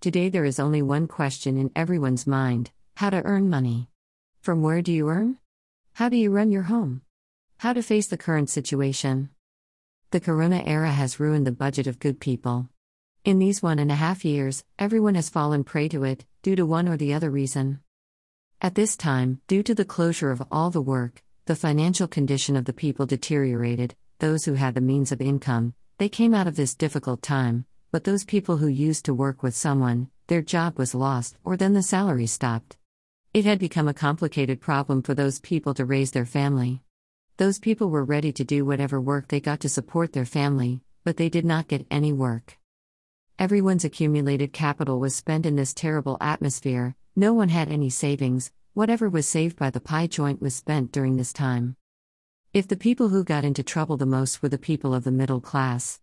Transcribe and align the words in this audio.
Today 0.00 0.28
there 0.28 0.44
is 0.44 0.60
only 0.60 0.80
one 0.80 1.08
question 1.08 1.58
in 1.58 1.72
everyone's 1.74 2.24
mind 2.24 2.70
how 2.94 3.10
to 3.10 3.24
earn 3.24 3.50
money. 3.50 3.88
From 4.40 4.62
where 4.62 4.80
do 4.80 4.92
you 4.92 5.08
earn? 5.08 5.38
How 5.94 6.08
do 6.08 6.16
you 6.16 6.30
run 6.30 6.52
your 6.52 6.62
home? 6.62 7.02
How 7.58 7.72
to 7.72 7.82
face 7.82 8.06
the 8.06 8.16
current 8.16 8.48
situation? 8.48 9.30
The 10.12 10.20
corona 10.20 10.62
era 10.64 10.92
has 10.92 11.18
ruined 11.18 11.48
the 11.48 11.52
budget 11.52 11.88
of 11.88 11.98
good 11.98 12.20
people. 12.20 12.68
In 13.24 13.40
these 13.40 13.60
one 13.60 13.80
and 13.80 13.90
a 13.90 13.96
half 13.96 14.24
years, 14.24 14.62
everyone 14.78 15.16
has 15.16 15.28
fallen 15.28 15.64
prey 15.64 15.88
to 15.88 16.04
it, 16.04 16.24
due 16.42 16.54
to 16.54 16.64
one 16.64 16.88
or 16.88 16.96
the 16.96 17.12
other 17.12 17.30
reason. 17.30 17.80
At 18.62 18.76
this 18.76 18.96
time, 18.96 19.40
due 19.48 19.64
to 19.64 19.74
the 19.74 19.84
closure 19.84 20.30
of 20.30 20.44
all 20.52 20.70
the 20.70 20.80
work, 20.80 21.24
the 21.46 21.56
financial 21.56 22.06
condition 22.06 22.54
of 22.54 22.66
the 22.66 22.72
people 22.72 23.06
deteriorated. 23.06 23.96
Those 24.20 24.44
who 24.44 24.54
had 24.54 24.74
the 24.74 24.80
means 24.80 25.10
of 25.10 25.20
income, 25.20 25.74
they 25.98 26.08
came 26.08 26.34
out 26.34 26.46
of 26.46 26.54
this 26.54 26.76
difficult 26.76 27.20
time, 27.20 27.66
but 27.90 28.04
those 28.04 28.24
people 28.24 28.58
who 28.58 28.68
used 28.68 29.04
to 29.04 29.14
work 29.14 29.42
with 29.42 29.56
someone, 29.56 30.10
their 30.26 30.42
job 30.42 30.78
was 30.78 30.94
lost 30.94 31.38
or 31.44 31.56
then 31.56 31.72
the 31.72 31.82
salary 31.82 32.26
stopped. 32.26 32.76
It 33.32 33.44
had 33.44 33.58
become 33.58 33.88
a 33.88 33.94
complicated 33.94 34.60
problem 34.60 35.02
for 35.02 35.14
those 35.14 35.38
people 35.38 35.74
to 35.74 35.84
raise 35.84 36.10
their 36.10 36.26
family. 36.26 36.82
Those 37.38 37.58
people 37.58 37.88
were 37.88 38.04
ready 38.04 38.32
to 38.32 38.44
do 38.44 38.64
whatever 38.64 39.00
work 39.00 39.28
they 39.28 39.40
got 39.40 39.60
to 39.60 39.68
support 39.68 40.12
their 40.12 40.24
family, 40.24 40.82
but 41.04 41.16
they 41.16 41.28
did 41.28 41.44
not 41.44 41.68
get 41.68 41.86
any 41.90 42.12
work. 42.12 42.58
Everyone's 43.38 43.84
accumulated 43.84 44.52
capital 44.52 44.98
was 44.98 45.14
spent 45.14 45.46
in 45.46 45.56
this 45.56 45.72
terrible 45.72 46.18
atmosphere, 46.20 46.96
no 47.14 47.32
one 47.32 47.48
had 47.48 47.70
any 47.70 47.90
savings, 47.90 48.50
whatever 48.74 49.08
was 49.08 49.26
saved 49.26 49.56
by 49.56 49.70
the 49.70 49.80
pie 49.80 50.06
joint 50.06 50.42
was 50.42 50.54
spent 50.54 50.92
during 50.92 51.16
this 51.16 51.32
time. 51.32 51.76
If 52.52 52.66
the 52.66 52.76
people 52.76 53.10
who 53.10 53.24
got 53.24 53.44
into 53.44 53.62
trouble 53.62 53.96
the 53.96 54.06
most 54.06 54.42
were 54.42 54.48
the 54.48 54.58
people 54.58 54.92
of 54.92 55.04
the 55.04 55.12
middle 55.12 55.40
class. 55.40 56.00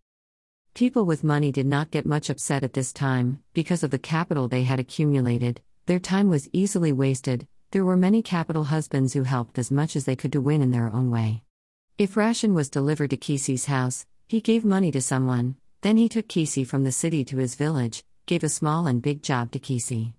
People 0.76 1.06
with 1.06 1.24
money 1.24 1.50
did 1.50 1.64
not 1.64 1.90
get 1.90 2.04
much 2.04 2.28
upset 2.28 2.62
at 2.62 2.74
this 2.74 2.92
time, 2.92 3.42
because 3.54 3.82
of 3.82 3.90
the 3.90 3.98
capital 3.98 4.46
they 4.46 4.64
had 4.64 4.78
accumulated, 4.78 5.62
their 5.86 5.98
time 5.98 6.28
was 6.28 6.50
easily 6.52 6.92
wasted, 6.92 7.48
there 7.70 7.82
were 7.82 7.96
many 7.96 8.20
capital 8.20 8.64
husbands 8.64 9.14
who 9.14 9.22
helped 9.22 9.58
as 9.58 9.70
much 9.70 9.96
as 9.96 10.04
they 10.04 10.14
could 10.14 10.32
to 10.32 10.40
win 10.42 10.60
in 10.60 10.72
their 10.72 10.92
own 10.92 11.10
way. 11.10 11.42
If 11.96 12.14
ration 12.14 12.52
was 12.52 12.68
delivered 12.68 13.08
to 13.08 13.16
Kisi's 13.16 13.64
house, 13.64 14.04
he 14.28 14.42
gave 14.42 14.66
money 14.66 14.90
to 14.90 15.00
someone, 15.00 15.56
then 15.80 15.96
he 15.96 16.10
took 16.10 16.28
Kisi 16.28 16.66
from 16.66 16.84
the 16.84 16.92
city 16.92 17.24
to 17.24 17.38
his 17.38 17.54
village, 17.54 18.04
gave 18.26 18.44
a 18.44 18.50
small 18.50 18.86
and 18.86 19.00
big 19.00 19.22
job 19.22 19.52
to 19.52 19.58
Kisi. 19.58 20.12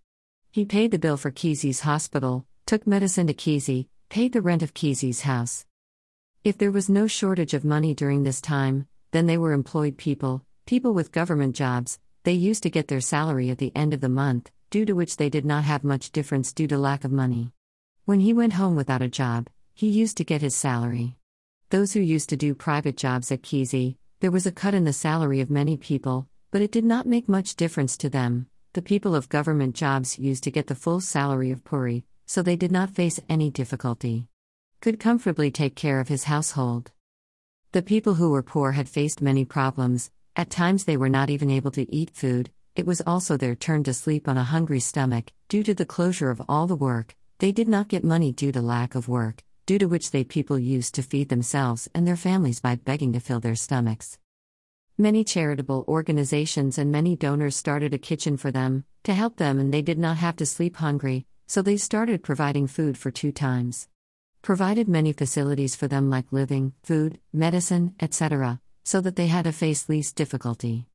He 0.51 0.65
paid 0.65 0.89
the 0.89 0.97
bill 0.97 1.17
for 1.17 1.29
Kisi's 1.29 1.81
hospital, 1.81 2.47
took 2.65 2.87
medicine 2.87 3.27
to 3.27 3.35
Kisi, 3.35 3.89
paid 4.09 4.33
the 4.33 4.41
rent 4.41 4.63
of 4.63 4.73
Kisi's 4.73 5.21
house. 5.21 5.67
If 6.43 6.57
there 6.57 6.71
was 6.71 6.89
no 6.89 7.05
shortage 7.05 7.53
of 7.53 7.63
money 7.63 7.93
during 7.93 8.23
this 8.23 8.41
time, 8.41 8.87
then 9.11 9.27
they 9.27 9.37
were 9.37 9.53
employed 9.53 9.97
people, 9.97 10.43
people 10.67 10.93
with 10.93 11.13
government 11.13 11.55
jobs, 11.55 11.97
they 12.23 12.33
used 12.33 12.61
to 12.61 12.69
get 12.69 12.89
their 12.89 12.99
salary 12.99 13.49
at 13.49 13.57
the 13.57 13.71
end 13.73 13.93
of 13.93 14.01
the 14.01 14.09
month, 14.09 14.51
due 14.69 14.85
to 14.85 14.93
which 14.93 15.15
they 15.15 15.29
did 15.29 15.45
not 15.45 15.63
have 15.63 15.83
much 15.85 16.11
difference 16.11 16.51
due 16.51 16.67
to 16.67 16.77
lack 16.77 17.05
of 17.05 17.11
money. 17.11 17.53
When 18.03 18.19
he 18.19 18.33
went 18.33 18.53
home 18.53 18.75
without 18.75 19.01
a 19.01 19.07
job, 19.07 19.47
he 19.73 19.87
used 19.87 20.17
to 20.17 20.25
get 20.25 20.41
his 20.41 20.55
salary. 20.55 21.15
Those 21.69 21.93
who 21.93 22.01
used 22.01 22.29
to 22.29 22.37
do 22.37 22.53
private 22.53 22.97
jobs 22.97 23.31
at 23.31 23.43
Kisi, 23.43 23.95
there 24.19 24.31
was 24.31 24.45
a 24.45 24.51
cut 24.51 24.73
in 24.73 24.83
the 24.83 24.91
salary 24.91 25.39
of 25.39 25.49
many 25.49 25.77
people, 25.77 26.27
but 26.51 26.61
it 26.61 26.71
did 26.71 26.83
not 26.83 27.07
make 27.07 27.29
much 27.29 27.55
difference 27.55 27.95
to 27.97 28.09
them. 28.09 28.47
The 28.73 28.81
people 28.81 29.15
of 29.15 29.29
government 29.29 29.73
jobs 29.73 30.19
used 30.19 30.43
to 30.43 30.51
get 30.51 30.67
the 30.67 30.75
full 30.75 30.99
salary 30.99 31.51
of 31.51 31.63
Puri, 31.63 32.03
so 32.25 32.41
they 32.41 32.57
did 32.57 32.73
not 32.73 32.89
face 32.89 33.21
any 33.29 33.49
difficulty. 33.49 34.27
Could 34.81 34.99
comfortably 34.99 35.49
take 35.49 35.75
care 35.75 36.01
of 36.01 36.09
his 36.09 36.25
household. 36.25 36.91
The 37.71 37.81
people 37.81 38.15
who 38.15 38.31
were 38.31 38.43
poor 38.43 38.73
had 38.73 38.89
faced 38.89 39.21
many 39.21 39.45
problems, 39.45 40.11
at 40.37 40.51
times 40.51 40.83
they 40.83 40.95
were 40.95 41.09
not 41.09 41.31
even 41.31 41.49
able 41.49 41.71
to 41.71 41.91
eat 41.93 42.11
food, 42.11 42.51
it 42.75 42.85
was 42.85 43.01
also 43.07 43.35
their 43.35 43.55
turn 43.55 43.83
to 43.83 43.91
sleep 43.91 44.27
on 44.27 44.37
a 44.37 44.43
hungry 44.43 44.79
stomach, 44.79 45.31
due 45.49 45.63
to 45.63 45.73
the 45.73 45.85
closure 45.85 46.29
of 46.29 46.39
all 46.47 46.67
the 46.67 46.75
work, 46.75 47.15
they 47.39 47.51
did 47.51 47.67
not 47.67 47.87
get 47.87 48.03
money 48.03 48.31
due 48.31 48.51
to 48.51 48.61
lack 48.61 48.93
of 48.93 49.09
work, 49.09 49.43
due 49.65 49.79
to 49.79 49.87
which 49.87 50.11
they 50.11 50.23
people 50.23 50.59
used 50.59 50.93
to 50.93 51.01
feed 51.01 51.29
themselves 51.29 51.89
and 51.95 52.07
their 52.07 52.15
families 52.15 52.59
by 52.59 52.75
begging 52.75 53.13
to 53.13 53.19
fill 53.19 53.39
their 53.39 53.55
stomachs. 53.55 54.19
Many 54.95 55.23
charitable 55.23 55.85
organizations 55.87 56.77
and 56.77 56.91
many 56.91 57.15
donors 57.15 57.55
started 57.55 57.95
a 57.95 57.97
kitchen 57.97 58.37
for 58.37 58.51
them, 58.51 58.85
to 59.05 59.15
help 59.15 59.37
them, 59.37 59.59
and 59.59 59.73
they 59.73 59.81
did 59.81 59.97
not 59.97 60.17
have 60.17 60.35
to 60.35 60.45
sleep 60.45 60.75
hungry, 60.75 61.25
so 61.47 61.63
they 61.63 61.77
started 61.77 62.21
providing 62.21 62.67
food 62.67 62.95
for 62.95 63.09
two 63.09 63.31
times. 63.31 63.87
Provided 64.43 64.87
many 64.87 65.13
facilities 65.13 65.75
for 65.75 65.87
them, 65.87 66.11
like 66.11 66.31
living, 66.31 66.73
food, 66.83 67.19
medicine, 67.33 67.95
etc., 67.99 68.59
so 68.87 69.01
that 69.01 69.17
they 69.17 69.27
had 69.27 69.43
to 69.43 69.51
face 69.51 69.89
least 69.89 70.15
difficulty. 70.15 70.85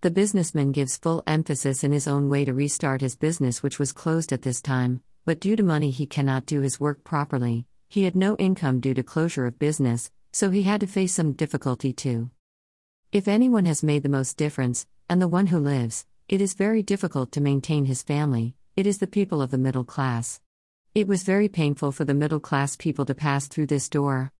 The 0.00 0.10
businessman 0.10 0.72
gives 0.72 0.96
full 0.96 1.22
emphasis 1.24 1.84
in 1.84 1.92
his 1.92 2.08
own 2.08 2.28
way 2.28 2.44
to 2.44 2.52
restart 2.52 3.00
his 3.00 3.14
business, 3.14 3.62
which 3.62 3.78
was 3.78 3.92
closed 3.92 4.32
at 4.32 4.42
this 4.42 4.60
time, 4.60 5.04
but 5.24 5.38
due 5.38 5.54
to 5.54 5.62
money, 5.62 5.92
he 5.92 6.04
cannot 6.04 6.46
do 6.46 6.62
his 6.62 6.80
work 6.80 7.04
properly, 7.04 7.64
he 7.88 8.02
had 8.02 8.16
no 8.16 8.34
income 8.38 8.80
due 8.80 8.92
to 8.94 9.04
closure 9.04 9.46
of 9.46 9.60
business, 9.60 10.10
so 10.32 10.50
he 10.50 10.64
had 10.64 10.80
to 10.80 10.88
face 10.88 11.12
some 11.12 11.30
difficulty 11.30 11.92
too. 11.92 12.28
If 13.12 13.28
anyone 13.28 13.66
has 13.66 13.84
made 13.84 14.02
the 14.02 14.08
most 14.08 14.36
difference, 14.36 14.88
and 15.08 15.22
the 15.22 15.28
one 15.28 15.46
who 15.46 15.60
lives, 15.60 16.04
it 16.28 16.40
is 16.40 16.54
very 16.54 16.82
difficult 16.82 17.30
to 17.32 17.40
maintain 17.40 17.84
his 17.84 18.02
family, 18.02 18.56
it 18.74 18.84
is 18.84 18.98
the 18.98 19.06
people 19.06 19.40
of 19.40 19.52
the 19.52 19.58
middle 19.58 19.84
class. 19.84 20.40
It 20.92 21.06
was 21.06 21.22
very 21.22 21.48
painful 21.48 21.92
for 21.92 22.04
the 22.04 22.14
middle 22.14 22.40
class 22.40 22.74
people 22.74 23.04
to 23.04 23.14
pass 23.14 23.46
through 23.46 23.66
this 23.66 23.88
door. 23.88 24.32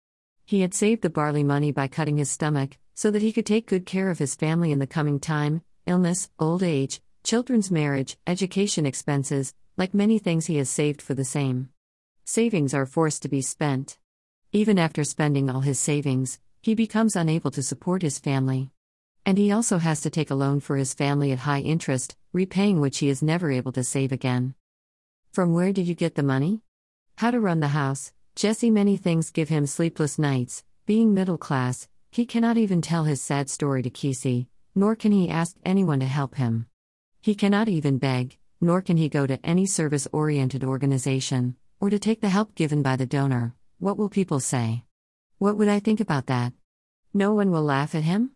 He 0.45 0.61
had 0.61 0.75
saved 0.75 1.03
the 1.03 1.11
barley 1.11 1.45
money 1.45 1.73
by 1.73 1.89
cutting 1.89 2.19
his 2.19 2.31
stomach, 2.31 2.79
so 2.95 3.11
that 3.11 3.23
he 3.23 3.33
could 3.33 3.47
take 3.47 3.67
good 3.67 3.87
care 3.87 4.11
of 4.11 4.19
his 4.19 4.35
family 4.35 4.73
in 4.73 4.79
the 4.79 4.87
coming 4.87 5.19
time 5.19 5.63
illness, 5.87 6.31
old 6.39 6.63
age, 6.63 7.01
children's 7.25 7.71
marriage, 7.71 8.17
education 8.27 8.87
expenses, 8.87 9.55
like 9.77 9.95
many 9.95 10.19
things 10.19 10.47
he 10.47 10.57
has 10.57 10.71
saved 10.71 11.03
for 11.03 11.15
the 11.15 11.25
same. 11.25 11.69
Savings 12.25 12.73
are 12.73 12.87
forced 12.87 13.23
to 13.23 13.29
be 13.29 13.43
spent. 13.43 13.99
Even 14.53 14.79
after 14.79 15.03
spending 15.03 15.51
all 15.51 15.61
his 15.61 15.79
savings, 15.79 16.39
he 16.61 16.75
becomes 16.75 17.17
unable 17.17 17.51
to 17.51 17.63
support 17.63 18.03
his 18.03 18.19
family. 18.19 18.71
And 19.27 19.39
he 19.39 19.51
also 19.51 19.79
has 19.79 20.01
to 20.03 20.11
take 20.11 20.31
a 20.31 20.37
loan 20.37 20.61
for 20.61 20.77
his 20.77 20.95
family 20.95 21.33
at 21.33 21.41
high 21.41 21.61
interest, 21.61 22.17
repaying 22.33 22.81
which 22.81 22.99
he 22.99 23.09
is 23.09 23.23
never 23.23 23.51
able 23.51 23.73
to 23.73 23.83
save 23.85 24.13
again. 24.13 24.55
From 25.33 25.53
where 25.53 25.73
did 25.73 25.89
you 25.89 25.95
get 25.95 26.15
the 26.15 26.23
money? 26.23 26.61
How 27.17 27.31
to 27.31 27.41
run 27.41 27.61
the 27.61 27.69
house. 27.69 28.13
Jesse, 28.35 28.71
many 28.71 28.97
things 28.97 29.31
give 29.31 29.51
him 29.51 29.67
sleepless 29.67 30.19
nights. 30.19 30.65
Being 30.87 31.13
middle 31.13 31.39
class, 31.39 31.87
he 32.11 32.27
cannot 32.27 32.57
even 32.57 32.81
tell 32.81 33.05
his 33.05 33.23
sad 33.23 33.51
story 33.51 33.83
to 33.83 33.91
Kisi, 33.91 34.47
nor 34.75 34.97
can 34.97 35.13
he 35.13 35.29
ask 35.29 35.57
anyone 35.65 36.01
to 36.01 36.07
help 36.07 36.37
him. 36.37 36.67
He 37.21 37.35
cannot 37.35 37.69
even 37.69 37.99
beg, 37.99 38.39
nor 38.61 38.81
can 38.81 38.97
he 38.97 39.09
go 39.09 39.27
to 39.27 39.45
any 39.45 39.67
service 39.67 40.09
oriented 40.13 40.65
organization, 40.65 41.57
or 41.79 41.91
to 41.91 41.99
take 41.99 42.21
the 42.21 42.31
help 42.31 42.55
given 42.55 42.83
by 42.83 42.97
the 42.97 43.07
donor, 43.07 43.55
what 43.79 43.99
will 43.99 44.09
people 44.09 44.41
say? 44.41 44.85
What 45.39 45.57
would 45.57 45.69
I 45.69 45.81
think 45.81 46.01
about 46.01 46.27
that? 46.27 46.53
No 47.13 47.35
one 47.35 47.51
will 47.51 47.63
laugh 47.63 47.95
at 47.95 48.05
him? 48.05 48.31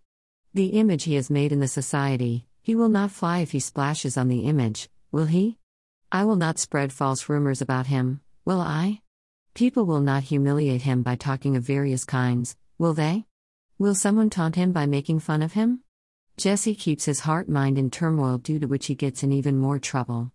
The 0.52 0.78
image 0.78 1.04
he 1.04 1.14
has 1.14 1.30
made 1.30 1.52
in 1.52 1.60
the 1.60 1.68
society, 1.68 2.46
he 2.62 2.74
will 2.74 2.88
not 2.88 3.10
fly 3.10 3.38
if 3.38 3.52
he 3.52 3.60
splashes 3.60 4.16
on 4.16 4.28
the 4.28 4.40
image, 4.40 4.88
will 5.10 5.26
he? 5.26 5.58
I 6.12 6.24
will 6.24 6.36
not 6.36 6.58
spread 6.58 6.92
false 6.92 7.28
rumors 7.28 7.62
about 7.62 7.86
him, 7.86 8.20
will 8.44 8.60
I? 8.60 9.00
People 9.56 9.86
will 9.86 10.02
not 10.02 10.24
humiliate 10.24 10.82
him 10.82 11.02
by 11.02 11.16
talking 11.16 11.56
of 11.56 11.62
various 11.62 12.04
kinds, 12.04 12.58
will 12.76 12.92
they? 12.92 13.24
Will 13.78 13.94
someone 13.94 14.28
taunt 14.28 14.54
him 14.54 14.70
by 14.70 14.84
making 14.84 15.20
fun 15.20 15.40
of 15.40 15.54
him? 15.54 15.80
Jesse 16.36 16.74
keeps 16.74 17.06
his 17.06 17.20
heart 17.20 17.48
mind 17.48 17.78
in 17.78 17.88
turmoil 17.88 18.36
due 18.36 18.58
to 18.58 18.66
which 18.66 18.84
he 18.84 18.94
gets 18.94 19.22
in 19.22 19.32
even 19.32 19.56
more 19.56 19.78
trouble. 19.78 20.30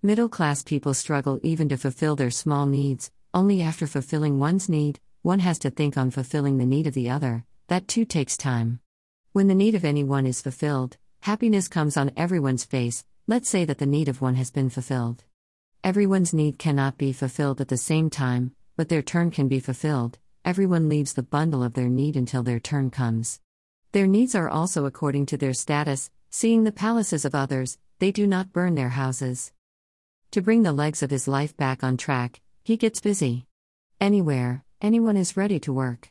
Middle 0.00 0.28
class 0.28 0.62
people 0.62 0.94
struggle 0.94 1.40
even 1.42 1.68
to 1.70 1.76
fulfill 1.76 2.14
their 2.14 2.30
small 2.30 2.66
needs, 2.66 3.10
only 3.34 3.62
after 3.62 3.84
fulfilling 3.84 4.38
one's 4.38 4.68
need, 4.68 5.00
one 5.22 5.40
has 5.40 5.58
to 5.58 5.70
think 5.70 5.96
on 5.96 6.12
fulfilling 6.12 6.58
the 6.58 6.66
need 6.66 6.86
of 6.86 6.94
the 6.94 7.10
other, 7.10 7.44
that 7.66 7.88
too 7.88 8.04
takes 8.04 8.36
time. 8.36 8.78
When 9.32 9.48
the 9.48 9.56
need 9.56 9.74
of 9.74 9.84
anyone 9.84 10.24
is 10.24 10.40
fulfilled, 10.40 10.98
happiness 11.22 11.66
comes 11.66 11.96
on 11.96 12.12
everyone's 12.16 12.64
face, 12.64 13.04
let's 13.26 13.48
say 13.48 13.64
that 13.64 13.78
the 13.78 13.86
need 13.86 14.06
of 14.06 14.22
one 14.22 14.36
has 14.36 14.52
been 14.52 14.70
fulfilled. 14.70 15.24
Everyone's 15.86 16.34
need 16.34 16.58
cannot 16.58 16.98
be 16.98 17.12
fulfilled 17.12 17.60
at 17.60 17.68
the 17.68 17.76
same 17.76 18.10
time, 18.10 18.50
but 18.76 18.88
their 18.88 19.02
turn 19.02 19.30
can 19.30 19.46
be 19.46 19.60
fulfilled, 19.60 20.18
everyone 20.44 20.88
leaves 20.88 21.12
the 21.12 21.22
bundle 21.22 21.62
of 21.62 21.74
their 21.74 21.88
need 21.88 22.16
until 22.16 22.42
their 22.42 22.58
turn 22.58 22.90
comes. 22.90 23.38
Their 23.92 24.08
needs 24.08 24.34
are 24.34 24.48
also 24.48 24.84
according 24.84 25.26
to 25.26 25.36
their 25.36 25.52
status, 25.52 26.10
seeing 26.28 26.64
the 26.64 26.72
palaces 26.72 27.24
of 27.24 27.36
others, 27.36 27.78
they 28.00 28.10
do 28.10 28.26
not 28.26 28.52
burn 28.52 28.74
their 28.74 28.88
houses. 28.88 29.52
To 30.32 30.42
bring 30.42 30.64
the 30.64 30.72
legs 30.72 31.04
of 31.04 31.10
his 31.10 31.28
life 31.28 31.56
back 31.56 31.84
on 31.84 31.96
track, 31.96 32.40
he 32.64 32.76
gets 32.76 32.98
busy. 32.98 33.46
Anywhere, 34.00 34.64
anyone 34.82 35.16
is 35.16 35.36
ready 35.36 35.60
to 35.60 35.72
work. 35.72 36.10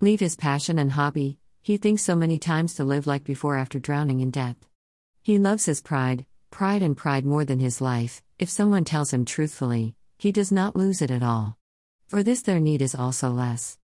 Leave 0.00 0.20
his 0.20 0.34
passion 0.34 0.78
and 0.78 0.92
hobby, 0.92 1.36
he 1.60 1.76
thinks 1.76 2.00
so 2.00 2.16
many 2.16 2.38
times 2.38 2.74
to 2.76 2.84
live 2.84 3.06
like 3.06 3.24
before 3.24 3.58
after 3.58 3.78
drowning 3.78 4.20
in 4.20 4.30
debt. 4.30 4.56
He 5.20 5.36
loves 5.36 5.66
his 5.66 5.82
pride, 5.82 6.24
pride 6.50 6.82
and 6.82 6.96
pride 6.96 7.24
more 7.24 7.44
than 7.44 7.58
his 7.58 7.80
life, 7.80 8.22
if 8.38 8.48
someone 8.50 8.84
tells 8.84 9.12
him 9.12 9.24
truthfully, 9.24 9.94
he 10.18 10.32
does 10.32 10.52
not 10.52 10.76
lose 10.76 11.00
it 11.00 11.10
at 11.10 11.22
all. 11.22 11.56
For 12.08 12.22
this, 12.22 12.42
their 12.42 12.60
need 12.60 12.82
is 12.82 12.94
also 12.94 13.30
less. 13.30 13.78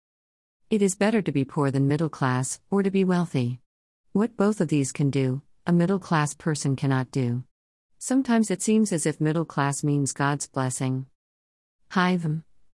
It 0.70 0.82
is 0.82 0.94
better 0.94 1.22
to 1.22 1.32
be 1.32 1.44
poor 1.44 1.70
than 1.70 1.86
middle 1.86 2.08
class, 2.08 2.60
or 2.70 2.82
to 2.82 2.90
be 2.90 3.04
wealthy. 3.04 3.60
What 4.12 4.36
both 4.36 4.60
of 4.60 4.68
these 4.68 4.92
can 4.92 5.10
do, 5.10 5.42
a 5.66 5.72
middle 5.72 5.98
class 5.98 6.34
person 6.34 6.74
cannot 6.74 7.10
do. 7.10 7.44
Sometimes 7.98 8.50
it 8.50 8.62
seems 8.62 8.92
as 8.92 9.06
if 9.06 9.20
middle 9.20 9.44
class 9.44 9.84
means 9.84 10.12
God's 10.12 10.46
blessing. 10.46 11.06
Hivem. 11.92 12.44